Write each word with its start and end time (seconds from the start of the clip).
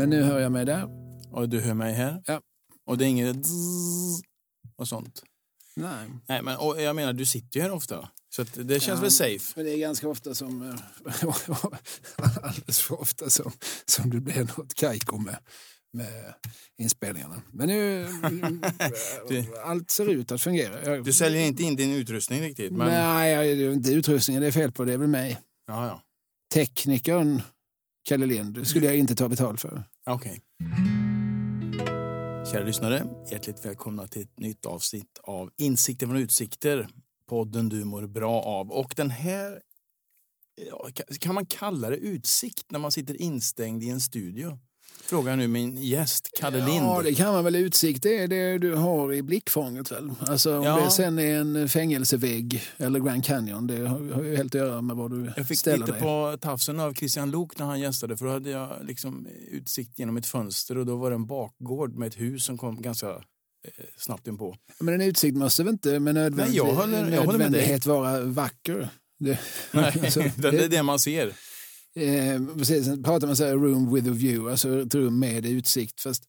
Men 0.00 0.10
nu 0.10 0.22
hör 0.22 0.40
jag 0.40 0.52
mig 0.52 0.64
där. 0.64 0.88
Och 1.30 1.48
du 1.48 1.60
hör 1.60 1.74
mig 1.74 1.94
här. 1.94 2.22
Ja. 2.26 2.40
Och 2.86 2.98
det 2.98 3.04
är 3.04 3.08
inget 3.08 3.36
och 4.76 4.88
sånt. 4.88 5.22
Nej. 5.76 6.08
Nej, 6.28 6.42
men 6.42 6.56
och 6.56 6.82
jag 6.82 6.96
menar, 6.96 7.12
du 7.12 7.26
sitter 7.26 7.60
ju 7.60 7.62
här 7.62 7.70
ofta. 7.70 8.08
Så 8.36 8.42
det 8.42 8.80
känns 8.80 8.98
Ja, 8.98 9.02
väl 9.02 9.10
safe. 9.10 9.52
Men 9.56 9.64
det 9.64 9.70
är 9.72 9.78
ganska 9.78 10.08
ofta 10.08 10.34
som, 10.34 10.62
eh, 10.62 11.24
alldeles 12.42 12.80
för 12.80 13.00
ofta 13.00 13.30
som, 13.30 13.52
som 13.84 14.10
det 14.10 14.20
blir 14.20 14.58
något 14.58 14.74
kajko 14.74 15.18
med, 15.18 15.36
med 15.92 16.34
inspelningarna. 16.78 17.42
Men 17.52 17.68
nu, 17.68 18.06
Du- 19.28 19.58
allt 19.64 19.90
ser 19.90 20.08
ut 20.10 20.32
att 20.32 20.40
fungera. 20.42 20.84
Jag, 20.84 21.04
Du 21.04 21.12
säljer 21.12 21.40
inte 21.46 21.62
in 21.62 21.76
din 21.76 21.92
utrustning 21.92 22.40
riktigt. 22.42 22.72
Men... 22.72 22.86
Nej, 22.88 23.56
det 23.56 23.64
är 23.64 23.72
inte 23.72 23.92
utrustningen 23.92 24.42
det 24.42 24.48
är 24.48 24.52
fel 24.52 24.72
på, 24.72 24.84
det 24.84 24.92
är 24.92 24.98
väl 24.98 25.08
mig. 25.08 25.38
Ja, 25.66 25.86
ja. 25.86 26.02
Teknikern 26.54 27.42
Kalle 28.10 28.26
Lind 28.26 28.66
skulle 28.66 28.86
jag 28.86 28.96
inte 28.98 29.14
ta 29.14 29.28
betalt 29.28 29.60
för. 29.60 29.84
Okej. 30.06 30.40
Kära 32.52 32.64
lyssnare, 32.64 33.06
hjärtligt 33.30 33.64
välkomna 33.66 34.06
till 34.06 34.22
ett 34.22 34.38
nytt 34.38 34.66
avsnitt 34.66 35.18
av 35.22 35.50
Insikter 35.56 36.06
från 36.06 36.16
utsikter. 36.16 36.88
Podden 37.28 37.68
du 37.68 37.84
mår 37.84 38.06
bra 38.06 38.42
av. 38.42 38.70
Och 38.70 38.92
den 38.96 39.10
här, 39.10 39.60
ja, 40.70 40.88
kan- 40.94 41.16
kan 41.18 41.34
man 41.34 41.46
kalla 41.46 41.90
det 41.90 41.96
utsikt 41.96 42.70
när 42.70 42.78
man 42.78 42.92
sitter 42.92 43.22
instängd 43.22 43.82
i 43.82 43.88
en 43.88 44.00
studio? 44.00 44.58
Frågar 45.04 45.36
nu 45.36 45.48
min 45.48 45.76
gäst, 45.82 46.30
Kalle 46.40 46.56
Lind. 46.66 46.84
Ja, 46.84 47.00
det 47.04 47.14
kan 47.14 47.32
man 47.34 47.44
väl. 47.44 47.56
Utsikt 47.56 48.02
det 48.02 48.18
är 48.18 48.28
det 48.28 48.58
du 48.58 48.74
har 48.74 49.12
i 49.12 49.22
blickfånget 49.22 49.92
väl? 49.92 50.10
Alltså 50.20 50.58
om 50.58 50.64
Ja. 50.64 50.80
det 50.84 50.90
sen 50.90 51.18
är 51.18 51.36
en 51.40 51.68
fängelsevägg 51.68 52.62
eller 52.76 53.00
Grand 53.00 53.24
Canyon, 53.24 53.66
det 53.66 53.86
har 53.88 54.22
ju 54.24 54.36
helt 54.36 54.54
att 54.54 54.60
göra 54.60 54.82
med 54.82 54.96
var 54.96 55.08
du 55.08 55.32
Jag 55.36 55.48
fick 55.48 55.58
ställer 55.58 55.86
titta 55.86 55.92
dig. 55.92 56.02
på 56.02 56.36
tafsen 56.40 56.80
av 56.80 56.94
Christian 56.94 57.30
Lok 57.30 57.58
när 57.58 57.66
han 57.66 57.80
gästade 57.80 58.16
för 58.16 58.24
då 58.26 58.32
hade 58.32 58.50
jag 58.50 58.76
liksom 58.82 59.26
utsikt 59.50 59.98
genom 59.98 60.16
ett 60.16 60.26
fönster 60.26 60.78
och 60.78 60.86
då 60.86 60.96
var 60.96 61.10
det 61.10 61.14
en 61.14 61.26
bakgård 61.26 61.94
med 61.96 62.08
ett 62.08 62.20
hus 62.20 62.44
som 62.44 62.58
kom 62.58 62.82
ganska 62.82 63.08
eh, 63.10 63.14
snabbt 63.98 64.26
inpå. 64.26 64.56
Men 64.80 64.94
en 64.94 65.00
utsikt 65.00 65.36
måste 65.36 65.62
väl 65.64 65.72
inte 65.72 66.00
med 66.00 66.14
nödvändig, 66.14 66.46
Nej, 66.48 66.56
jag 66.56 66.64
håller- 66.74 66.92
jag 66.92 67.02
håller 67.02 67.10
med 67.10 67.24
dig. 67.24 67.26
nödvändighet 67.26 67.86
vara 67.86 68.20
vacker? 68.20 68.88
Det, 69.18 69.38
Nej, 69.72 69.92
alltså, 70.04 70.20
det, 70.36 70.50
det 70.50 70.64
är 70.64 70.68
det 70.68 70.82
man 70.82 70.98
ser. 70.98 71.32
Eh, 71.96 72.56
precis, 72.58 72.84
sen 72.84 73.02
pratar 73.02 73.26
man 73.26 73.36
så 73.36 73.44
här 73.44 73.52
room 73.52 73.94
with 73.94 74.08
a 74.08 74.12
view, 74.12 74.50
alltså 74.50 74.82
ett 74.82 74.94
rum 74.94 75.18
med 75.18 75.46
utsikt. 75.46 76.00
Fast 76.00 76.24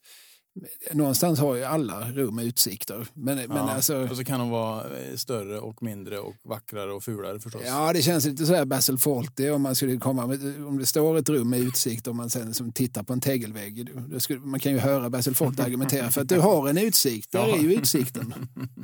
någonstans 0.91 1.39
har 1.39 1.55
ju 1.55 1.63
alla 1.63 2.11
rum 2.11 2.35
med 2.35 2.45
utsikter. 2.45 3.07
Men, 3.13 3.37
men 3.37 3.49
Ja, 3.49 3.71
alltså, 3.71 4.09
Och 4.09 4.17
så 4.17 4.23
kan 4.23 4.39
de 4.39 4.49
vara 4.49 4.99
eh, 4.99 5.15
större 5.15 5.59
och 5.59 5.83
mindre 5.83 6.19
och 6.19 6.35
vackrare 6.43 6.91
och 6.93 7.03
fulare 7.03 7.39
förstås. 7.39 7.61
Ja, 7.65 7.93
det 7.93 8.01
känns 8.01 8.25
lite 8.25 8.45
så 8.45 8.55
här 8.55 8.65
Basil 8.65 8.97
Fawlty 8.97 9.49
om 9.49 9.61
man 9.61 9.75
skulle 9.75 9.97
komma 9.97 10.27
med, 10.27 10.65
om 10.65 10.77
det 10.77 10.85
står 10.85 11.17
ett 11.17 11.29
rum 11.29 11.49
med 11.49 11.59
utsikt 11.59 12.07
och 12.07 12.15
man 12.15 12.29
sen 12.29 12.53
som 12.53 12.71
tittar 12.71 13.03
på 13.03 13.13
en 13.13 13.21
tegelvägg. 13.21 13.89
Då 14.09 14.19
skulle, 14.19 14.39
man 14.39 14.59
kan 14.59 14.71
ju 14.71 14.77
höra 14.77 15.09
Basil 15.09 15.35
Fawlty 15.35 15.61
argumentera 15.61 16.11
för 16.11 16.21
att 16.21 16.29
du 16.29 16.39
har 16.39 16.69
en 16.69 16.77
utsikt. 16.77 17.31
Där 17.31 17.47
Ja. 17.47 17.57
är 17.57 17.61
ju 17.61 17.73
utsikten. 17.73 18.33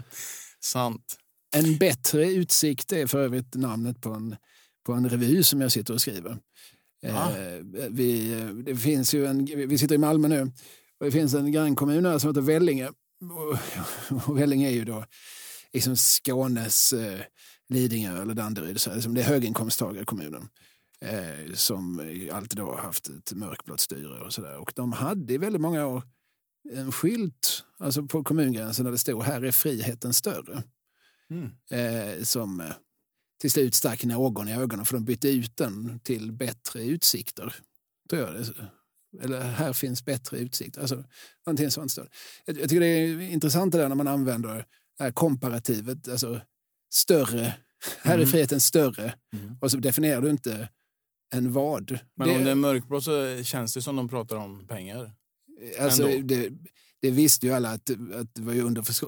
Sant. 0.59 1.17
En 1.55 1.77
bättre 1.77 2.25
utsikt 2.31 2.91
är 2.91 3.07
för 3.07 3.19
övrigt 3.19 3.55
namnet 3.55 4.01
på 4.01 4.09
en, 4.09 4.35
på 4.85 4.93
en 4.93 5.09
revy 5.09 5.43
som 5.43 5.61
jag 5.61 5.71
sitter 5.71 5.93
och 5.93 6.01
skriver. 6.01 6.37
Ah. 7.03 7.37
Eh, 7.37 7.61
vi, 7.89 8.35
det 8.65 8.75
finns 8.75 9.13
ju 9.13 9.25
en, 9.25 9.45
vi 9.45 9.77
sitter 9.77 9.95
i 9.95 9.97
Malmö 9.97 10.27
nu 10.27 10.41
och 10.99 11.05
det 11.05 11.11
finns 11.11 11.33
en 11.33 11.51
grannkommun 11.51 12.05
här 12.05 12.19
som 12.19 12.29
heter 12.29 12.41
Vellinge. 12.41 12.87
Och, 12.87 13.57
och 14.29 14.39
Vellinge 14.39 14.69
är 14.69 14.73
ju 14.73 14.85
då 14.85 15.05
liksom 15.73 15.95
Skånes 15.95 16.93
eh, 16.93 17.19
Lidingö 17.69 18.21
eller 18.21 18.33
Danderyd. 18.33 18.81
Så, 18.81 18.93
liksom 18.93 19.13
det 19.13 19.21
är 19.21 19.25
höginkomsttagarkommunen. 19.25 20.49
Eh, 21.01 21.53
som 21.53 21.99
alltid 22.31 22.59
har 22.59 22.77
haft 22.77 23.09
ett 23.09 23.33
mörkblått 23.33 23.79
styre 23.79 24.19
och 24.25 24.33
sådär. 24.33 24.57
Och 24.57 24.73
de 24.75 24.91
hade 24.91 25.33
i 25.33 25.37
väldigt 25.37 25.61
många 25.61 25.87
år 25.87 26.03
en 26.73 26.91
skylt 26.91 27.63
alltså 27.79 28.03
på 28.03 28.23
kommungränsen 28.23 28.85
där 28.85 28.91
det 28.91 28.97
stod 28.97 29.23
här 29.23 29.41
är 29.41 29.51
friheten 29.51 30.13
större 30.13 30.63
Mm. 31.29 31.49
eh, 31.71 32.23
som 32.23 32.59
eh, 32.59 32.71
till 33.41 33.51
slut 33.51 33.75
stack 33.75 34.03
någon 34.03 34.47
i 34.47 34.53
ögonen 34.53 34.85
för 34.85 34.93
de 34.93 35.05
bytte 35.05 35.29
ut 35.29 35.57
den 35.57 35.99
till 36.03 36.31
bättre 36.31 36.83
utsikter. 36.83 37.55
Tror 38.09 38.21
jag 38.21 38.33
det. 38.33 38.69
Eller 39.23 39.41
här 39.41 39.73
finns 39.73 40.05
bättre 40.05 40.37
utsikter. 40.37 40.81
Alltså, 40.81 41.03
någonting 41.45 41.71
sånt 41.71 41.91
står 41.91 42.03
det. 42.03 42.09
jag, 42.45 42.57
jag 42.57 42.69
tycker 42.69 42.79
det 42.79 42.87
är 42.87 43.21
intressant 43.21 43.71
det 43.71 43.77
där 43.77 43.89
när 43.89 43.95
man 43.95 44.07
använder 44.07 44.65
det 44.99 45.11
komparativet. 45.11 46.07
Alltså 46.07 46.41
större, 46.93 47.53
här 48.01 48.13
är 48.13 48.17
Mm. 48.17 48.27
friheten 48.27 48.61
större. 48.61 49.13
Mm. 49.33 49.57
Och 49.61 49.71
så 49.71 49.77
definierar 49.77 50.21
du 50.21 50.29
inte 50.29 50.69
en 51.33 51.51
vad. 51.51 51.99
Men 52.15 52.29
om 52.29 52.43
det 52.43 52.51
är 52.51 52.55
mörkblått 52.55 53.03
så 53.03 53.43
känns 53.43 53.73
det 53.73 53.81
som 53.81 53.95
de 53.95 54.09
pratar 54.09 54.35
om 54.35 54.67
pengar. 54.67 55.11
Alltså, 55.79 56.07
det, 56.07 56.49
det 57.09 57.15
visste 57.15 57.45
ju 57.45 57.53
alla 57.53 57.69
att, 57.69 57.89
att 57.89 58.35
det 58.35 58.41
var 58.41 58.53
ju 58.53 58.61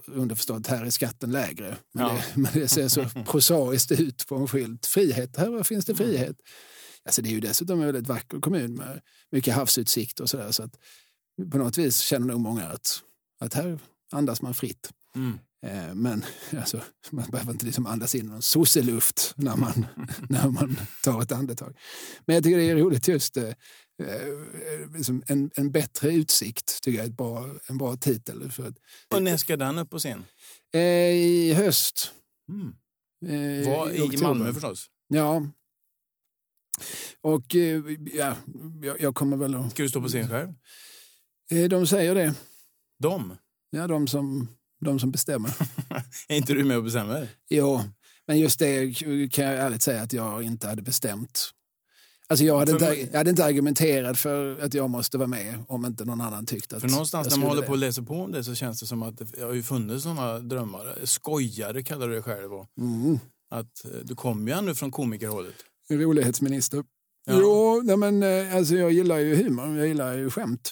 underförstått, 0.07 0.67
här 0.67 0.85
är 0.85 0.89
skatten 0.89 1.31
lägre. 1.31 1.77
Men, 1.93 2.05
Ja. 2.05 2.13
det, 2.13 2.23
men 2.41 2.51
det 2.53 2.67
ser 2.67 2.87
så 2.87 3.05
prosaiskt 3.25 3.91
ut 3.91 4.27
på 4.27 4.35
en 4.35 4.47
skylt. 4.47 4.85
Frihet, 4.85 5.37
här 5.37 5.63
finns 5.63 5.85
det 5.85 5.95
frihet. 5.95 6.35
Alltså, 7.05 7.21
det 7.21 7.29
är 7.29 7.31
ju 7.31 7.39
dessutom 7.39 7.79
en 7.79 7.85
väldigt 7.85 8.07
vacker 8.07 8.39
kommun 8.39 8.75
med 8.75 9.01
mycket 9.31 9.53
havsutsikt 9.55 10.19
och 10.19 10.29
sådär. 10.29 10.51
Så 10.51 10.63
att 10.63 10.79
på 11.51 11.57
något 11.57 11.77
vis 11.77 11.99
känner 11.99 12.27
nog 12.27 12.39
många 12.39 12.65
att, 12.65 13.01
att 13.39 13.53
här 13.53 13.79
andas 14.11 14.41
man 14.41 14.53
fritt. 14.53 14.89
Mm. 15.15 15.39
Eh, 15.61 15.95
men 15.95 16.25
alltså, 16.57 16.81
man 17.09 17.29
behöver 17.29 17.51
inte 17.51 17.65
liksom 17.65 17.85
andas 17.85 18.15
in 18.15 18.25
någon 18.25 18.41
sosseluft 18.41 19.33
när 19.35 19.55
man, 19.55 19.85
när 20.29 20.49
man 20.49 20.79
tar 21.03 21.21
ett 21.21 21.31
andetag. 21.31 21.77
Men 22.25 22.33
jag 22.35 22.43
tycker 22.43 22.57
det 22.57 22.69
är 22.69 22.75
roligt 22.75 23.07
just 23.07 23.37
eh, 23.37 23.47
eh, 23.47 23.55
liksom 24.93 25.23
en, 25.27 25.51
en 25.55 25.71
bättre 25.71 26.11
utsikt, 26.11 26.81
tycker 26.83 26.97
jag 26.97 27.05
är 27.05 27.09
ett 27.09 27.17
bra, 27.17 27.49
en 27.67 27.77
bra 27.77 27.95
titel. 27.95 28.51
För 28.51 28.67
att, 28.67 28.75
Och 29.13 29.23
när 29.23 29.37
ska 29.37 29.57
den 29.57 29.77
upp 29.77 29.89
på 29.89 29.99
scen? 29.99 30.25
I 30.73 31.53
höst. 31.53 32.11
Mm. 32.49 32.75
Var 33.65 33.91
i 33.91 34.01
oktober. 34.01 34.23
Malmö 34.23 34.53
förstås. 34.53 34.89
Ja. 35.07 35.47
Och 37.21 37.55
ja, 38.13 38.35
jag, 38.81 39.01
jag 39.01 39.15
kommer 39.15 39.37
väl 39.37 39.55
att... 39.55 39.71
Ska 39.71 39.83
du 39.83 39.89
stå 39.89 40.01
på 40.01 40.07
scen 40.07 40.27
själv? 40.27 40.53
De 41.69 41.87
säger 41.87 42.15
det. 42.15 42.33
De? 42.99 43.37
Ja, 43.69 43.87
de 43.87 44.07
som, 44.07 44.47
de 44.79 44.99
som 44.99 45.11
bestämmer. 45.11 45.51
Är 46.27 46.37
inte 46.37 46.53
du 46.53 46.63
med 46.63 46.77
och 46.77 46.83
bestämmer? 46.83 47.29
Jo, 47.49 47.81
men 48.27 48.39
just 48.39 48.59
det 48.59 48.93
kan 49.31 49.45
jag 49.45 49.55
ärligt 49.55 49.81
säga 49.81 50.01
att 50.01 50.13
jag 50.13 50.43
inte 50.43 50.67
hade 50.67 50.81
bestämt. 50.81 51.49
Alltså 52.27 52.45
jag 52.45 52.59
hade, 52.59 52.71
inte, 52.71 53.07
jag 53.11 53.17
hade 53.17 53.29
inte 53.29 53.45
argumenterat 53.45 54.19
för 54.19 54.61
att 54.61 54.73
jag 54.73 54.89
måste 54.89 55.17
vara 55.17 55.27
med 55.27 55.63
om 55.67 55.85
inte 55.85 56.05
någon 56.05 56.21
annan 56.21 56.45
tyckte 56.45 56.75
att 56.75 56.81
För 56.81 56.89
någonstans 56.89 57.29
när 57.29 57.37
man 57.37 57.47
håller 57.47 57.61
på 57.61 57.71
och 57.71 57.77
läser 57.77 58.01
på 58.01 58.13
om 58.13 58.31
det 58.31 58.43
så 58.43 58.55
känns 58.55 58.79
det 58.79 58.85
som 58.85 59.03
att 59.03 59.17
det 59.17 59.41
har 59.41 59.53
ju 59.53 59.63
funnits 59.63 60.03
sådana 60.03 60.39
drömmar. 60.39 60.97
Skojare 61.03 61.83
kallar 61.83 62.07
du 62.07 62.15
det 62.15 62.21
själv. 62.21 62.53
Och 62.53 62.67
Mm. 62.77 63.19
att 63.49 63.85
eh, 63.85 63.91
du 64.03 64.15
kommer 64.15 64.51
ju 64.51 64.57
ändå 64.57 64.75
från 64.75 64.91
komikerhållet. 64.91 65.55
Rolighetsminister. 65.89 66.83
Ja. 67.25 67.37
Jo, 67.39 67.81
nej 67.83 67.97
men, 67.97 68.23
eh, 68.23 68.55
alltså 68.55 68.75
jag 68.75 68.91
gillar 68.91 69.17
ju 69.17 69.35
humor, 69.35 69.77
jag 69.77 69.87
gillar 69.87 70.17
ju 70.17 70.29
skämt. 70.29 70.71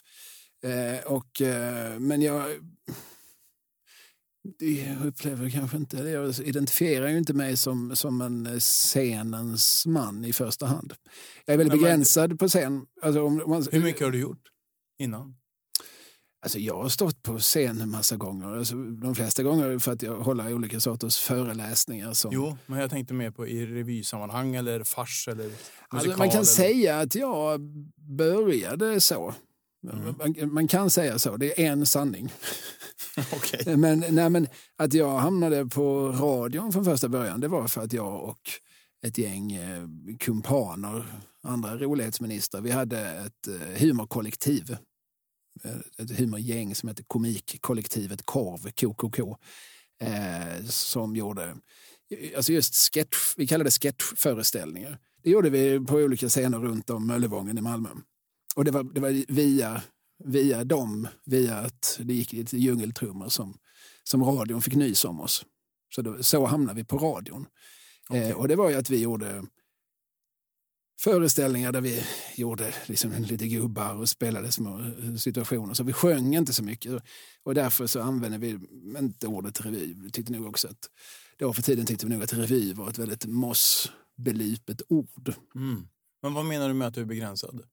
Eh, 0.63 1.11
och, 1.11 1.41
eh, 1.41 1.99
men 1.99 2.21
jag, 2.21 2.45
det 4.59 4.97
upplever 5.05 5.49
kanske 5.49 5.77
inte, 5.77 6.03
det. 6.03 6.09
jag 6.09 6.39
identifierar 6.39 7.07
ju 7.07 7.17
inte 7.17 7.33
mig 7.33 7.57
som, 7.57 7.95
som 7.95 8.21
en 8.21 8.45
eh, 8.45 8.57
scenens 8.59 9.85
man 9.85 10.25
i 10.25 10.33
första 10.33 10.65
hand. 10.65 10.93
Jag 11.45 11.53
är 11.53 11.57
väldigt 11.57 11.73
Nej, 11.73 11.81
men- 11.81 11.83
begränsad 11.83 12.39
på 12.39 12.47
scen. 12.47 12.85
Alltså, 13.01 13.23
om, 13.23 13.41
om 13.41 13.49
man, 13.49 13.67
Hur 13.71 13.83
mycket 13.83 14.01
har 14.01 14.11
du 14.11 14.19
gjort 14.19 14.43
innan? 14.99 15.35
Alltså 16.41 16.59
jag 16.59 16.81
har 16.81 16.89
stått 16.89 17.23
på 17.23 17.39
scen 17.39 17.81
en 17.81 17.89
massa 17.91 18.15
gånger. 18.15 18.57
Alltså, 18.57 18.75
de 18.75 19.15
flesta 19.15 19.43
gånger 19.43 19.79
för 19.79 19.91
att 19.91 20.01
jag 20.01 20.15
håller 20.15 20.53
olika 20.53 20.79
sorters 20.79 21.17
föreläsningar. 21.17 22.13
Som, 22.13 22.31
Jo, 22.33 22.57
men 22.65 22.79
jag 22.79 22.89
tänkte 22.89 23.13
mer 23.13 23.31
på 23.31 23.47
i 23.47 23.65
revysammanhang 23.65 24.55
eller 24.55 24.83
fars 24.83 25.27
eller 25.27 25.43
musikal. 25.43 25.59
Alltså, 25.89 26.09
man 26.09 26.27
kan 26.27 26.35
eller... 26.35 26.43
säga 26.43 26.99
att 26.99 27.15
jag 27.15 27.61
började 28.17 29.01
så. 29.01 29.33
Mm. 29.91 30.15
Man, 30.17 30.53
man 30.53 30.67
kan 30.67 30.89
säga 30.89 31.19
så, 31.19 31.37
det 31.37 31.65
är 31.65 31.71
en 31.71 31.85
sanning. 31.85 32.33
okay. 33.35 33.75
Men, 33.75 34.05
nej, 34.09 34.29
men 34.29 34.47
att 34.77 34.93
jag 34.93 35.17
hamnade 35.17 35.65
på 35.65 36.11
radion 36.11 36.71
från 36.73 36.85
första 36.85 37.09
början 37.09 37.39
det 37.39 37.47
var 37.47 37.67
för 37.67 37.81
att 37.81 37.93
jag 37.93 38.23
och 38.23 38.39
ett 39.05 39.17
gäng 39.17 39.51
eh, 39.51 39.87
kumpaner, 40.19 41.05
andra 41.43 41.77
rolighetsministrar, 41.77 42.61
vi 42.61 42.71
hade 42.71 42.99
ett 42.99 43.47
eh, 43.47 43.79
humorkollektiv. 43.81 44.77
Eh, 45.63 46.03
ett 46.03 46.19
humorgäng 46.19 46.75
som 46.75 46.89
hette 46.89 47.03
Komikkollektivet 47.07 48.25
Korv, 48.25 48.71
KKK. 48.71 49.37
Eh, 50.01 50.65
som 50.65 51.15
gjorde 51.15 51.55
alltså 52.35 52.53
just 52.53 52.75
sketch, 52.75 53.33
vi 53.37 53.47
kallade 53.47 53.67
det 53.67 53.71
sketchföreställningar. 53.71 54.99
Det 55.23 55.29
gjorde 55.29 55.49
vi 55.49 55.85
på 55.85 55.95
olika 55.95 56.29
scener 56.29 56.59
runt 56.59 56.89
om 56.89 57.07
Möllevången 57.07 57.57
i 57.57 57.61
Malmö. 57.61 57.89
Och 58.55 58.65
det 58.65 58.71
var, 58.71 58.83
det 58.83 58.99
var 58.99 59.33
via, 59.33 59.81
via 60.23 60.63
dem, 60.63 61.07
via 61.25 61.57
att 61.57 61.99
det 62.03 62.13
gick 62.13 62.33
lite 62.33 62.57
djungeltrummor 62.57 63.29
som, 63.29 63.57
som 64.03 64.23
radion 64.23 64.61
fick 64.61 64.75
nys 64.75 65.05
om 65.05 65.19
oss. 65.19 65.45
Så, 65.95 66.01
då, 66.01 66.23
så 66.23 66.45
hamnade 66.45 66.81
vi 66.81 66.83
på 66.83 66.97
radion. 66.97 67.45
Okej. 68.09 68.29
Eh, 68.29 68.35
och 68.35 68.47
det 68.47 68.55
var 68.55 68.69
ju 68.69 68.75
att 68.75 68.89
vi 68.89 69.01
gjorde 69.01 69.45
föreställningar 70.99 71.71
där 71.71 71.81
vi 71.81 72.03
gjorde 72.35 72.73
liksom 72.85 73.11
lite 73.11 73.47
gubbar 73.47 73.95
och 73.95 74.09
spelade 74.09 74.51
små 74.51 74.79
eh, 74.79 75.15
situationer. 75.15 75.73
Så 75.73 75.83
vi 75.83 75.93
sjöng 75.93 76.35
inte 76.35 76.53
så 76.53 76.63
mycket. 76.63 77.03
Och 77.43 77.55
därför 77.55 77.87
så 77.87 78.01
använde 78.01 78.37
vi 78.37 78.59
inte 78.97 79.27
ordet 79.27 79.65
revy. 79.65 79.93
Vi 79.93 80.11
tyckte 80.11 80.31
nog 80.33 80.47
också 80.47 80.67
att 80.67 80.89
då 81.37 81.53
för 81.53 81.61
tiden 81.61 81.85
tyckte 81.85 82.05
vi 82.05 82.13
nog 82.13 82.23
att 82.23 82.33
revy 82.33 82.73
var 82.73 82.89
ett 82.89 82.97
väldigt 82.97 83.25
mossbelipet 83.25 84.81
ord. 84.89 85.33
Mm. 85.55 85.87
Men 86.21 86.33
vad 86.33 86.45
menar 86.45 86.67
du 86.67 86.73
med 86.73 86.87
att 86.87 86.93
du 86.93 87.01
är 87.01 87.05
begränsad? 87.05 87.63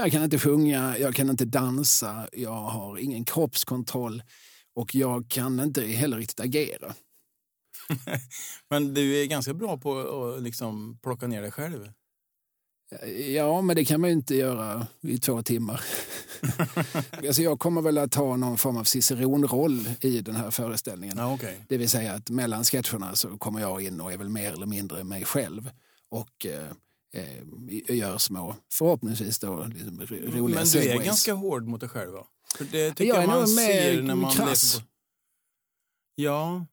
Jag 0.00 0.12
kan 0.12 0.24
inte 0.24 0.38
sjunga, 0.38 0.98
jag 0.98 1.14
kan 1.14 1.30
inte 1.30 1.44
dansa, 1.44 2.28
jag 2.32 2.50
har 2.50 2.98
ingen 2.98 3.24
kroppskontroll 3.24 4.22
och 4.74 4.94
jag 4.94 5.28
kan 5.28 5.60
inte 5.60 5.82
heller 5.82 6.16
riktigt 6.16 6.40
agera. 6.40 6.94
Men 8.70 8.94
du 8.94 9.22
är 9.22 9.26
ganska 9.26 9.54
bra 9.54 9.76
på 9.76 9.98
att 9.98 10.42
liksom 10.42 10.98
plocka 11.02 11.26
ner 11.26 11.42
dig 11.42 11.50
själv. 11.50 11.92
Ja, 13.34 13.60
men 13.60 13.76
det 13.76 13.84
kan 13.84 14.00
man 14.00 14.10
ju 14.10 14.14
inte 14.16 14.34
göra 14.34 14.86
i 15.00 15.18
två 15.18 15.42
timmar. 15.42 15.80
alltså 17.26 17.42
jag 17.42 17.60
kommer 17.60 17.82
väl 17.82 17.98
att 17.98 18.12
ta 18.12 18.36
någon 18.36 18.58
form 18.58 18.76
av 18.76 18.84
ciceronroll 18.84 19.88
i 20.00 20.20
den 20.20 20.36
här 20.36 20.50
föreställningen. 20.50 21.18
Ja, 21.18 21.34
okej. 21.34 21.64
Det 21.68 21.76
vill 21.76 21.88
säga 21.88 22.14
att 22.14 22.30
mellan 22.30 22.64
sketcherna 22.64 23.16
så 23.16 23.38
kommer 23.38 23.60
jag 23.60 23.82
in 23.82 24.00
och 24.00 24.12
är 24.12 24.16
väl 24.16 24.28
mer 24.28 24.52
eller 24.52 24.66
mindre 24.66 25.04
mig 25.04 25.24
själv. 25.24 25.70
Och 26.10 26.46
eh, 26.46 26.72
eh, 27.14 27.96
gör 27.96 28.18
små, 28.18 28.56
förhoppningsvis 28.72 29.38
då, 29.38 29.64
liksom, 29.64 30.00
ro- 30.00 30.16
roliga 30.16 30.40
Men 30.40 30.50
du 30.52 30.60
är 30.60 30.64
segways. 30.64 31.04
ganska 31.06 31.32
hård 31.34 31.64
mot 31.66 31.80
dig 31.80 31.88
själv 31.90 32.12
va? 32.12 32.26
För 32.56 32.64
det 32.64 32.90
tycker 32.90 33.04
Jag 33.04 33.16
jag, 33.16 33.22
är 33.22 33.26
man 33.26 33.38
nog 33.40 33.48
mer 33.56 33.66
ser 33.82 34.02
när 34.02 34.14
man 34.14 34.32
krass. 34.34 34.78
på... 34.80 34.84
Ja. 36.14 36.66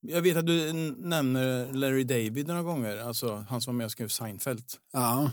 Jag 0.00 0.22
vet 0.22 0.36
att 0.36 0.46
du 0.46 0.72
nämner 0.98 1.72
Larry 1.72 2.04
David 2.04 2.46
några 2.46 2.62
gånger, 2.62 2.96
alltså 2.96 3.34
han 3.48 3.60
som 3.60 3.74
var 3.74 3.78
med 3.78 3.84
och 3.84 3.90
skrev 3.92 4.08
Seinfeld. 4.08 4.64
Ja. 4.92 5.30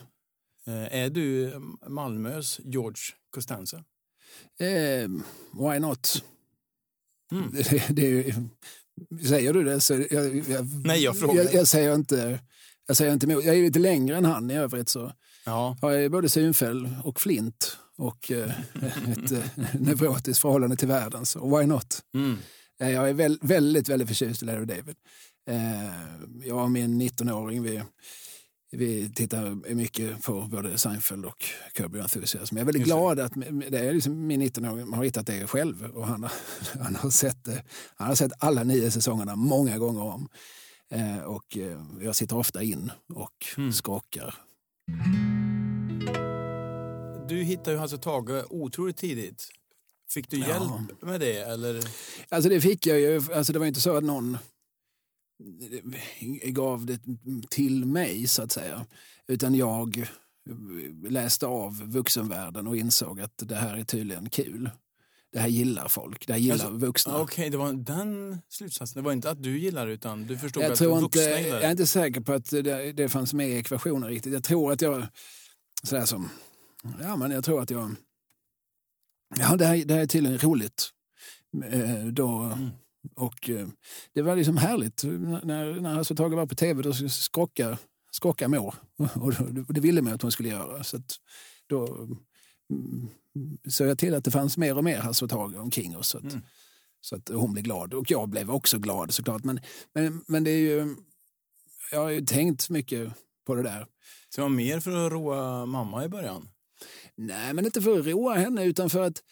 Eh, 0.67 0.95
är 1.03 1.09
du 1.09 1.53
Malmös 1.87 2.59
George 2.63 3.01
Costanza? 3.29 3.77
Eh, 4.59 5.09
why 5.51 5.79
not? 5.79 6.23
Mm. 7.31 7.51
Det, 7.51 7.87
det, 7.89 8.05
är 8.05 8.09
ju- 8.09 8.33
säger 9.27 9.53
du 9.53 9.63
det 9.63 9.81
så 9.81 9.93
jag, 9.93 10.35
jag, 10.49 10.85
Nej, 10.85 11.03
jag 11.03 11.19
frågar. 11.19 11.43
Jag, 11.43 11.53
jag 11.53 11.67
säger 11.67 11.95
inte 11.95 12.39
jag 12.87 12.97
säger 12.97 13.13
inte 13.13 13.25
emot. 13.25 13.43
Jag 13.45 13.55
är 13.57 13.61
lite 13.61 13.79
längre 13.79 14.17
än 14.17 14.25
han 14.25 14.51
i 14.51 14.55
övrigt 14.55 14.89
så 14.89 15.11
Ja. 15.45 15.77
har 15.81 15.91
jag 15.91 16.11
både 16.11 16.29
synfäll 16.29 16.89
och 17.03 17.19
flint 17.21 17.77
och 17.97 18.31
eh, 18.31 18.51
ett 19.11 19.31
eh, 19.31 19.39
neurotiskt 19.79 20.41
förhållande 20.41 20.75
till 20.75 20.87
världen. 20.87 21.25
Så 21.25 21.57
why 21.57 21.65
not? 21.65 21.99
Mm. 22.13 22.37
Eh, 22.81 22.89
Jag 22.91 23.09
är 23.09 23.13
väl, 23.13 23.39
väldigt, 23.41 23.89
väldigt 23.89 24.07
förtjust 24.07 24.43
i 24.43 24.45
Larry 24.45 24.65
David. 24.65 24.95
Eh, 25.49 25.93
jag 26.47 26.63
och 26.63 26.71
min 26.71 27.01
19-åring, 27.01 27.63
vi, 27.63 27.81
vi 28.71 29.09
tittar 29.13 29.73
mycket 29.75 30.21
på 30.23 30.41
både 30.41 30.77
Seinfeld 30.77 31.25
och 31.25 31.45
Your 31.79 31.99
Enthusiasm. 32.01 32.57
Jag 32.57 32.61
är 32.61 32.65
väldigt 32.65 32.79
Just 32.79 32.87
glad 32.87 33.19
att 33.19 33.33
det 33.71 33.79
är 33.79 33.93
liksom 33.93 34.27
min 34.27 34.41
19-åring 34.41 34.93
har 34.93 35.03
hittat 35.03 35.27
det 35.27 35.47
själv. 35.47 35.83
Och 35.85 36.07
han, 36.07 36.23
har, 36.23 36.31
han, 36.83 36.95
har 36.95 37.09
sett, 37.09 37.47
han 37.95 38.07
har 38.07 38.15
sett 38.15 38.31
alla 38.39 38.63
nio 38.63 38.91
säsongerna 38.91 39.35
många 39.35 39.77
gånger 39.77 40.01
om. 40.01 40.27
Eh, 40.93 41.19
och 41.23 41.57
eh, 41.57 41.81
jag 42.01 42.15
sitter 42.15 42.37
ofta 42.37 42.63
in 42.63 42.91
och 43.13 43.45
Mm. 43.57 43.73
skakar. 43.73 44.35
Du 47.27 47.43
hittade 47.43 47.71
ju 47.71 47.77
Hasse 47.77 47.97
Tage 47.97 48.43
otroligt 48.51 48.97
tidigt. 48.97 49.47
Fick 50.13 50.29
du 50.29 50.37
Ja. 50.37 50.47
hjälp 50.47 51.01
med 51.01 51.19
det? 51.19 51.37
Eller? 51.37 51.79
Alltså 52.29 52.49
det 52.49 52.61
fick 52.61 52.85
jag 52.87 52.99
ju. 52.99 53.21
Alltså 53.33 53.53
det 53.53 53.59
var 53.59 53.65
inte 53.65 53.81
så 53.81 53.97
att 53.97 54.03
någon 54.03 54.37
gav 56.43 56.85
det 56.85 56.99
till 57.49 57.85
mig 57.85 58.27
så 58.27 58.43
att 58.43 58.51
säga. 58.51 58.85
Utan 59.27 59.55
jag 59.55 60.07
läste 61.09 61.47
av 61.47 61.91
vuxenvärlden 61.91 62.67
och 62.67 62.77
insåg 62.77 63.21
att 63.21 63.37
det 63.37 63.55
här 63.55 63.77
är 63.77 63.83
tydligen 63.83 64.29
kul. 64.29 64.69
Det 65.33 65.39
här 65.39 65.47
gillar 65.47 65.87
folk, 65.87 66.27
det 66.27 66.33
här 66.33 66.39
gillar 66.39 66.53
Alltså, 66.53 66.69
vuxna. 66.69 67.13
Ja, 67.13 67.21
Okej, 67.21 67.49
det 67.49 67.57
var 67.57 67.73
den 67.73 68.41
slutsatsen. 68.49 69.01
Det 69.01 69.05
var 69.05 69.13
inte 69.13 69.29
att 69.29 69.43
du 69.43 69.59
gillar 69.59 69.87
utan 69.87 70.27
du 70.27 70.37
förstod 70.37 70.63
jag, 70.63 70.71
att 70.71 70.77
tror 70.77 70.99
inte, 70.99 71.19
vuxna 71.19 71.39
gillar 71.39 71.55
jag 71.55 71.63
är 71.63 71.71
inte 71.71 71.87
säker 71.87 72.21
på 72.21 72.33
att 72.33 72.49
det, 72.49 72.91
det 72.91 73.09
fanns 73.09 73.33
med 73.33 73.49
i 73.49 73.53
ekvationen 73.53 74.09
riktigt. 74.09 74.33
Jag 74.33 74.43
tror 74.43 74.71
att 74.71 74.81
jag, 74.81 75.07
sådär 75.83 76.05
som, 76.05 76.29
ja 77.01 77.15
men 77.15 77.31
jag 77.31 77.43
tror 77.43 77.61
att 77.61 77.69
jag, 77.69 77.95
ja 79.39 79.55
det 79.55 79.65
här, 79.65 79.85
det 79.85 79.93
här 79.93 80.01
är 80.01 80.07
tydligen 80.07 80.37
roligt. 80.37 80.89
Eh, 81.71 82.05
då, 82.05 82.53
Mm. 83.03 83.15
Och 83.15 83.49
eh, 83.49 83.67
det 84.13 84.21
var 84.21 84.35
liksom 84.35 84.57
härligt 84.57 85.03
när, 85.43 85.81
när 85.81 85.93
Hasse 85.93 86.15
Tage 86.15 86.33
var 86.33 86.45
på 86.45 86.55
tv. 86.55 86.81
Då 86.83 86.93
skrockade, 86.93 87.77
skrockade 88.11 88.59
mor. 88.59 88.75
Och 89.15 89.33
det, 89.33 89.65
det 89.69 89.81
ville 89.81 90.01
man 90.01 90.13
att 90.13 90.21
hon 90.21 90.31
skulle 90.31 90.49
göra. 90.49 90.83
Så 90.83 90.97
att 90.97 91.15
då 91.67 91.87
mm, 92.69 93.09
såg 93.69 93.87
jag 93.87 93.97
till 93.97 94.13
att 94.13 94.23
det 94.23 94.31
fanns 94.31 94.57
mer 94.57 94.77
och 94.77 94.83
mer 94.83 94.97
Hasse 94.97 95.27
Tage 95.27 95.55
omkring 95.55 95.97
oss. 95.97 96.07
Så 96.07 96.17
att, 96.17 96.23
Mm. 96.23 96.41
så 97.01 97.15
att 97.15 97.29
hon 97.29 97.53
blev 97.53 97.63
glad. 97.63 97.93
Och 97.93 98.11
jag 98.11 98.29
blev 98.29 98.51
också 98.51 98.77
glad 98.77 99.13
såklart. 99.13 99.43
Men, 99.43 99.59
men, 99.93 100.23
men 100.27 100.43
det 100.43 100.51
är 100.51 100.57
ju... 100.57 100.95
Jag 101.91 101.99
har 101.99 102.09
ju 102.09 102.21
tänkt 102.21 102.69
mycket 102.69 103.13
på 103.45 103.55
det 103.55 103.63
där. 103.63 103.87
Så 104.29 104.35
det 104.35 104.41
var 104.41 104.49
mer 104.49 104.79
för 104.79 105.05
att 105.05 105.11
roa 105.11 105.65
mamma 105.65 106.05
i 106.05 106.09
början? 106.09 106.49
Nej, 107.15 107.53
men 107.53 107.65
inte 107.65 107.81
för 107.81 107.99
att 107.99 108.05
roa 108.05 108.33
henne 108.33 108.65
utan 108.65 108.89
för 108.89 109.01
att 109.01 109.23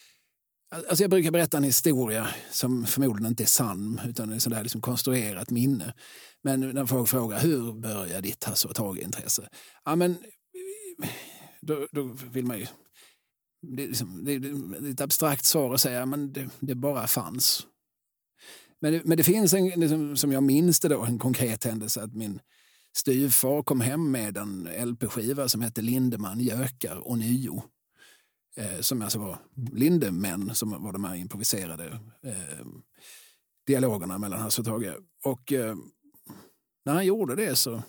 Alltså 0.90 1.04
jag 1.04 1.10
brukar 1.10 1.32
berätta 1.32 1.58
en 1.58 1.64
historia 1.64 2.28
som 2.52 2.86
förmodligen 2.86 3.30
inte 3.30 3.44
är 3.44 3.48
sann 3.48 4.02
utan 4.06 4.32
är 4.34 4.40
sådär 4.40 4.64
liksom 4.64 4.82
konstruerat 4.82 5.50
minne. 5.50 5.94
Men 6.44 6.60
när 6.60 6.86
folk 6.86 7.10
frågar 7.10 7.40
hur 7.40 7.74
börjar 7.74 8.22
ditt 8.22 8.44
Hasse 8.44 8.68
och 8.68 8.76
Tage-intresse? 8.76 9.50
Ja, 9.86 9.96
men 9.96 10.18
då, 11.62 11.88
då 11.92 12.04
vill 12.32 12.46
man 12.46 12.60
ju... 12.60 12.68
Det 13.62 13.84
är, 13.84 13.88
liksom, 13.88 14.26
det 14.26 14.34
är 14.34 14.92
ett 14.92 15.02
abstrakt 15.02 15.46
svar 15.46 15.74
att 15.74 15.82
säga 15.82 16.06
men 16.06 16.34
det, 16.34 16.50
det 16.60 16.76
bara 16.76 17.08
fanns. 17.08 17.68
Men 18.80 18.94
det, 18.94 19.02
men 19.06 19.18
det 19.18 19.24
finns 19.24 19.54
en, 19.54 19.70
liksom, 19.70 20.18
som 20.18 20.32
jag 20.32 20.44
minns 20.44 20.80
det 20.80 20.88
då, 20.88 21.02
en 21.02 21.20
konkret 21.20 21.64
händelse 21.64 22.04
att 22.04 22.14
min 22.14 22.40
styvfar 22.94 23.64
kom 23.64 23.82
hem 23.82 24.12
med 24.12 24.38
en 24.38 24.70
LP-skiva 24.86 25.50
som 25.50 25.62
hette 25.62 25.82
Lindeman 25.82 26.40
gökar 26.40 26.96
och 26.96 27.18
nio. 27.18 27.64
Eh, 28.56 28.80
som 28.80 29.02
alltså 29.02 29.20
var 29.20 29.38
Lindemän 29.74 30.56
som 30.56 30.84
var 30.84 30.94
de 30.94 31.04
här 31.04 31.16
improviserade 31.16 32.00
eh, 32.24 32.66
dialogerna 33.68 34.18
mellan 34.18 34.42
Hasse 34.42 34.62
och 34.62 34.66
Tage. 34.66 34.94
Och 35.24 35.54
eh, 35.54 35.76
när 36.86 36.94
han 36.94 37.06
gjorde 37.06 37.36
det 37.36 37.56
så, 37.56 37.84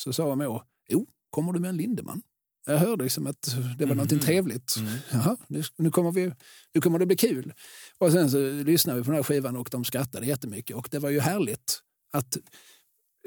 så 0.00 0.12
sa 0.12 0.34
mor, 0.34 0.62
jo, 0.88 1.06
kommer 1.30 1.52
du 1.52 1.60
med 1.60 1.68
en 1.68 1.76
Lindeman? 1.76 2.22
Jag 2.66 2.78
hörde 2.78 3.04
liksom 3.04 3.26
att 3.26 3.42
det 3.78 3.84
var 3.84 3.92
mm. 3.92 4.06
något 4.06 4.22
trevligt. 4.22 4.76
Mm. 4.76 4.92
Jaha, 5.12 5.36
nu, 5.46 5.62
nu, 5.76 5.90
kommer 5.90 6.12
vi, 6.12 6.32
nu 6.74 6.80
kommer 6.80 6.98
det 6.98 7.06
bli 7.06 7.16
kul. 7.16 7.52
Och 7.98 8.12
sen 8.12 8.30
så 8.30 8.38
lyssnade 8.50 8.98
vi 8.98 9.04
på 9.04 9.10
den 9.10 9.16
här 9.16 9.22
skivan 9.22 9.56
och 9.56 9.68
de 9.72 9.84
skrattade 9.84 10.26
jättemycket. 10.26 10.76
Och 10.76 10.88
det 10.90 10.98
var 10.98 11.10
ju 11.10 11.20
härligt 11.20 11.80
att 12.12 12.36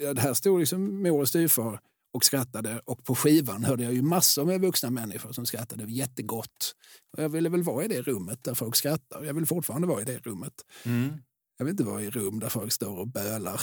ja, 0.01 0.13
det 0.13 0.22
här 0.22 0.34
stod 0.34 0.60
liksom 0.60 1.03
mor 1.03 1.22
och 1.22 1.27
styvfar 1.27 1.79
och 2.13 2.25
skrattade 2.25 2.81
och 2.86 3.03
på 3.03 3.15
skivan 3.15 3.63
hörde 3.63 3.84
jag 3.84 3.93
ju 3.93 4.01
massor 4.01 4.46
med 4.46 4.62
vuxna 4.62 4.89
människor 4.89 5.31
som 5.31 5.46
skrattade 5.46 5.84
jättegott. 5.84 6.75
Och 7.17 7.24
jag 7.24 7.29
ville 7.29 7.50
väl 7.50 7.63
vara 7.63 7.86
i 7.86 7.88
det 7.88 8.01
rummet 8.01 8.43
där 8.43 8.53
folk 8.53 8.75
skrattar. 8.75 9.24
Jag 9.24 9.34
vill 9.34 9.46
fortfarande 9.46 9.88
vara 9.88 10.01
i 10.01 10.05
det 10.05 10.17
rummet. 10.17 10.53
Mm. 10.84 11.13
Jag 11.58 11.65
vill 11.65 11.72
inte 11.72 11.84
vara 11.84 12.01
i 12.01 12.10
rum 12.10 12.39
där 12.39 12.50
folk 12.50 12.72
står 12.72 12.98
och 12.98 13.08
bölar. 13.08 13.62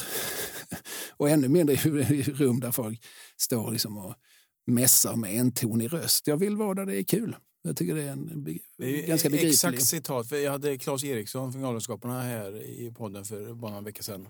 och 1.11 1.31
ännu 1.31 1.49
mindre 1.49 1.75
i 1.75 2.23
rum 2.23 2.61
där 2.61 2.73
folk 2.73 3.05
står 3.37 3.71
liksom 3.71 3.99
och 3.99 4.15
mässar 4.67 5.17
med 5.17 5.41
en 5.41 5.53
tonig 5.53 5.93
röst. 5.93 6.27
Jag 6.27 6.37
vill 6.37 6.57
vara 6.57 6.75
där 6.75 6.87
det 6.87 6.97
är 6.97 7.05
kul. 7.05 7.37
Jag 7.63 7.77
tycker 7.77 7.95
det 7.95 8.03
är 8.03 8.13
en 8.13 8.45
det 8.79 9.03
är 9.03 9.07
ganska 9.07 9.31
begriplig... 9.31 9.51
Exakt 9.51 9.83
citat. 9.83 10.31
Jag 10.31 10.53
hade 10.53 10.79
Claes 10.79 11.05
Eriksson 11.05 11.53
från 11.53 11.63
Galenskaparna 11.63 12.23
här 12.23 12.63
i 12.63 12.93
podden 12.97 13.25
för 13.25 13.55
bara 13.55 13.71
några 13.71 13.85
veckor 13.85 14.03
sedan. 14.03 14.29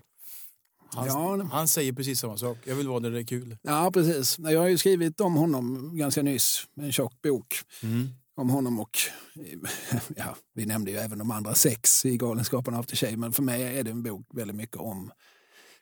Han, 0.89 1.07
ja. 1.07 1.43
han 1.51 1.67
säger 1.67 1.93
precis 1.93 2.19
samma 2.19 2.37
sak. 2.37 2.57
Jag 2.63 2.75
vill 2.75 2.87
vara 2.87 2.99
där 2.99 3.11
det 3.11 3.19
är 3.19 3.23
kul. 3.23 3.57
Ja, 3.61 3.91
precis. 3.93 4.39
Jag 4.39 4.59
har 4.59 4.67
ju 4.67 4.77
skrivit 4.77 5.21
om 5.21 5.35
honom 5.35 5.91
ganska 5.97 6.21
nyss. 6.21 6.67
En 6.81 6.91
tjock 6.91 7.21
bok. 7.21 7.55
Mm. 7.83 8.09
Om 8.35 8.49
honom 8.49 8.79
och, 8.79 8.97
ja, 10.15 10.35
vi 10.53 10.65
nämnde 10.65 10.91
ju 10.91 10.97
även 10.97 11.17
de 11.19 11.31
andra 11.31 11.55
sex 11.55 12.05
i 12.05 12.17
Galenskaparna 12.17 12.79
After 12.79 12.95
Shave. 12.95 13.17
Men 13.17 13.33
för 13.33 13.43
mig 13.43 13.77
är 13.77 13.83
det 13.83 13.91
en 13.91 14.03
bok 14.03 14.27
väldigt 14.33 14.55
mycket 14.55 14.77
om 14.77 15.11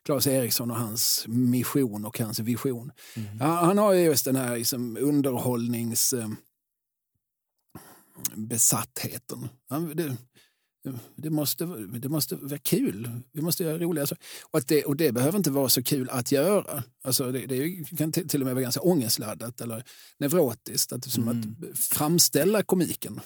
Claes 0.05 0.27
Eriksson 0.27 0.71
och 0.71 0.77
hans 0.77 1.25
mission 1.27 2.05
och 2.05 2.19
hans 2.19 2.39
vision. 2.39 2.91
Mm. 3.13 3.39
Han 3.39 3.77
har 3.77 3.93
just 3.93 4.25
den 4.25 4.35
här 4.35 4.57
liksom, 4.57 4.97
underhållnings... 4.97 6.13
Eh, 6.13 6.27
besattheten. 8.35 9.49
Det, 9.93 10.15
det, 11.15 11.29
måste, 11.29 11.65
det 11.99 12.09
måste 12.09 12.35
vara 12.35 12.57
kul. 12.57 13.09
Vi 13.31 13.41
måste 13.41 13.63
göra 13.63 13.77
roliga 13.77 14.07
saker. 14.07 14.25
Och, 14.51 14.61
det, 14.67 14.85
och 14.85 14.95
det 14.95 15.11
behöver 15.11 15.37
inte 15.37 15.51
vara 15.51 15.69
så 15.69 15.83
kul 15.83 16.09
att 16.09 16.31
göra. 16.31 16.83
Alltså 17.03 17.31
det, 17.31 17.45
det 17.45 17.83
kan 17.97 18.11
till 18.11 18.41
och 18.41 18.45
med 18.45 18.55
vara 18.55 18.63
ganska 18.63 18.81
ångestladdat 18.81 19.61
eller 19.61 19.83
neurotiskt. 20.17 20.93
Att, 20.93 21.11
som 21.11 21.27
mm. 21.27 21.55
att 21.71 21.79
framställa 21.79 22.63
komiken. 22.63 23.19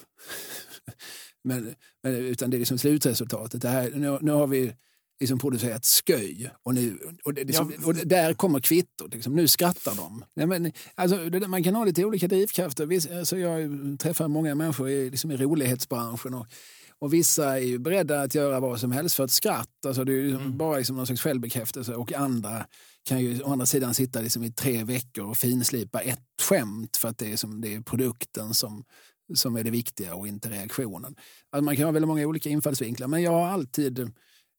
men, 1.44 1.74
men, 2.02 2.14
utan 2.14 2.50
det 2.50 2.56
är 2.56 2.58
liksom 2.58 2.78
slutresultatet. 2.78 3.62
Det 3.62 3.68
här, 3.68 3.90
nu, 3.90 4.18
nu 4.20 4.32
har 4.32 4.46
vi 4.46 4.72
liksom 5.20 5.38
producerat 5.38 5.86
sköj. 6.06 6.50
Och, 6.62 6.74
nu, 6.74 6.98
och, 7.24 7.34
det, 7.34 7.44
liksom, 7.44 7.72
och 7.84 7.94
där 7.94 8.34
kommer 8.34 8.60
kvittot. 8.60 9.14
Liksom. 9.14 9.36
Nu 9.36 9.48
skrattar 9.48 9.94
de. 9.94 10.24
Ja, 10.34 10.46
men, 10.46 10.72
alltså, 10.94 11.30
det, 11.30 11.48
man 11.48 11.64
kan 11.64 11.74
ha 11.74 11.84
lite 11.84 12.04
olika 12.04 12.28
drivkrafter. 12.28 12.86
Viss, 12.86 13.06
alltså, 13.06 13.38
jag 13.38 13.70
träffar 14.00 14.28
många 14.28 14.54
människor 14.54 14.88
i, 14.88 15.10
liksom, 15.10 15.30
i 15.30 15.36
rolighetsbranschen. 15.36 16.34
Och, 16.34 16.46
och 16.98 17.14
vissa 17.14 17.58
är 17.58 17.62
ju 17.62 17.78
beredda 17.78 18.22
att 18.22 18.34
göra 18.34 18.60
vad 18.60 18.80
som 18.80 18.92
helst 18.92 19.16
för 19.16 19.24
ett 19.24 19.30
skratt. 19.30 19.86
Alltså, 19.86 20.04
det 20.04 20.12
är 20.12 20.22
liksom 20.22 20.42
mm. 20.42 20.58
bara 20.58 20.78
liksom 20.78 20.96
någon 20.96 21.06
slags 21.06 21.22
självbekräftelse. 21.22 21.94
Och 21.94 22.12
andra 22.12 22.66
kan 23.04 23.20
ju 23.20 23.42
å 23.42 23.52
andra 23.52 23.66
sidan 23.66 23.94
sitta 23.94 24.20
liksom 24.20 24.44
i 24.44 24.52
tre 24.52 24.84
veckor 24.84 25.24
och 25.24 25.36
finslipa 25.36 26.00
ett 26.00 26.24
skämt 26.42 26.96
för 26.96 27.08
att 27.08 27.18
det 27.18 27.32
är, 27.32 27.36
som, 27.36 27.60
det 27.60 27.74
är 27.74 27.80
produkten 27.80 28.54
som, 28.54 28.84
som 29.34 29.56
är 29.56 29.64
det 29.64 29.70
viktiga 29.70 30.14
och 30.14 30.28
inte 30.28 30.50
reaktionen. 30.50 31.16
Alltså 31.50 31.64
man 31.64 31.76
kan 31.76 31.84
ha 31.84 31.92
väldigt 31.92 32.08
många 32.08 32.26
olika 32.26 32.48
infallsvinklar 32.48 33.08
men 33.08 33.22
jag 33.22 33.30
har 33.30 33.48
alltid 33.48 34.12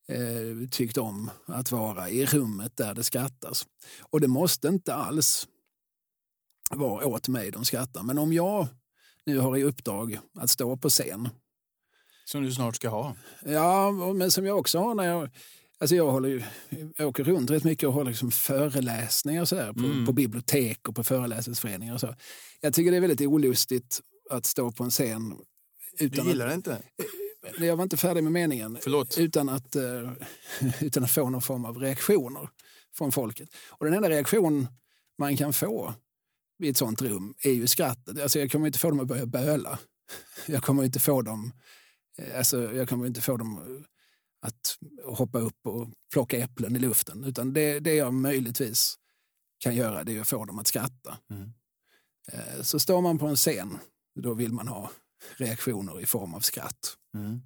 eh, 0.08 0.70
tyckt 0.72 0.98
om 0.98 1.31
att 1.46 1.72
vara 1.72 2.10
i 2.10 2.25
rummet 2.25 2.77
där 2.77 2.93
det 2.93 3.03
skrattas. 3.03 3.67
Och 4.01 4.22
det 4.22 4.27
måste 4.27 4.67
inte 4.67 4.93
alls 4.93 5.48
vara 6.72 7.08
åt 7.08 7.27
mig 7.27 7.51
de 7.51 7.65
skrattar. 7.65 8.03
Men 8.03 8.17
om 8.17 8.34
jag 8.34 8.67
nu 9.25 9.39
har 9.39 9.58
i 9.58 9.63
uppdrag 9.63 10.20
att 10.39 10.50
stå 10.50 10.77
på 10.77 10.89
scen. 10.89 11.29
Som 12.25 12.43
du 12.43 12.51
snart 12.51 12.75
ska 12.75 12.89
ha. 12.89 13.15
Ja, 13.46 13.91
men 13.91 14.31
som 14.31 14.46
jag 14.46 14.58
också 14.58 14.79
har 14.79 14.96
när 14.96 15.03
jag 15.03 15.29
Alltså 15.81 15.96
jag, 15.96 16.12
håller, 16.12 16.48
jag 16.98 17.08
åker 17.08 17.24
runt 17.24 17.50
rätt 17.50 17.63
mycket 17.63 17.88
och 17.88 17.93
håller 17.93 18.12
liksom 18.12 18.31
föreläsningar 18.31 19.46
så 19.46 19.55
där, 19.55 19.74
på, 19.74 19.79
mm. 19.79 20.05
på 20.05 20.13
bibliotek 20.13 20.89
och 20.89 20.96
på 20.96 21.03
föreläsningsföreningar. 21.03 21.98
Så. 21.98 22.15
Jag 22.62 22.74
tycker 22.74 22.91
det 22.91 22.98
är 22.98 23.01
väldigt 23.01 23.27
olustigt 23.27 24.01
att 24.29 24.46
stå 24.46 24.72
på 24.72 24.84
en 24.84 24.89
scen. 24.89 25.38
Utan 26.00 26.25
du 26.25 26.31
gillar 26.31 26.48
det 26.48 26.53
inte? 26.53 26.81
Jag 27.60 27.76
var 27.76 27.84
inte 27.84 27.98
färdig 27.98 28.24
med 28.24 28.34
meningen. 28.34 28.78
Förlåt. 28.82 29.18
Utan 29.18 29.50
att, 29.50 29.76
uh, 29.76 30.12
utan 30.82 31.04
att 31.04 31.12
få 31.12 31.30
någon 31.30 31.42
form 31.42 31.66
av 31.66 31.78
reaktioner 31.78 32.50
från 32.94 33.12
folket. 33.12 33.50
Och 33.70 33.86
den 33.86 33.94
enda 33.94 34.10
reaktion 34.10 34.68
man 35.18 35.38
kan 35.38 35.54
få 35.54 35.94
i 36.64 36.70
ett 36.70 36.78
sånt 36.78 37.02
rum 37.02 37.34
är 37.44 37.52
ju 37.52 37.68
skrattet. 37.68 38.22
Alltså 38.22 38.40
jag 38.40 38.52
kommer 38.52 38.68
inte 38.68 38.80
få 38.80 38.90
dem 38.90 39.00
att 39.00 39.08
börja 39.08 39.26
böla. 39.26 39.80
Jag 40.48 40.64
kommer 40.64 40.84
inte 40.84 41.00
få 41.00 41.22
dem, 41.22 41.52
eh, 42.18 42.38
alltså 42.38 42.74
jag 42.74 42.90
kommer 42.90 43.08
inte 43.08 43.22
få 43.22 43.38
dem 43.38 43.58
eh, 43.58 43.86
att 44.48 44.78
hoppa 45.06 45.40
upp 45.40 45.68
och 45.68 45.88
plocka 46.14 46.38
äpplen 46.38 46.76
i 46.76 46.80
luften. 46.80 47.24
Utan 47.24 47.54
det, 47.54 47.80
det 47.80 47.96
jag 47.96 48.14
möjligtvis 48.14 48.96
kan 49.60 49.76
göra 49.76 50.04
det 50.04 50.18
är 50.18 50.22
att 50.22 50.28
få 50.28 50.46
dem 50.46 50.60
att 50.60 50.68
skratta. 50.68 51.18
Mm. 51.30 51.52
Så 52.64 52.80
står 52.80 53.02
man 53.02 53.18
på 53.18 53.28
en 53.28 53.36
scen, 53.36 53.78
då 54.16 54.34
vill 54.34 54.54
man 54.54 54.68
ha 54.68 54.92
reaktioner 55.38 56.01
i 56.01 56.06
form 56.06 56.34
av 56.34 56.40
skratt. 56.40 56.98
Mm. 57.16 57.42